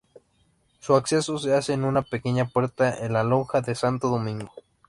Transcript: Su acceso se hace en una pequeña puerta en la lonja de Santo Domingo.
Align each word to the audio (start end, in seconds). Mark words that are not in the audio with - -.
Su 0.79 0.95
acceso 0.95 1.37
se 1.37 1.53
hace 1.53 1.73
en 1.73 1.83
una 1.83 2.01
pequeña 2.01 2.45
puerta 2.45 3.05
en 3.05 3.13
la 3.13 3.23
lonja 3.23 3.61
de 3.61 3.75
Santo 3.75 4.09
Domingo. 4.09 4.51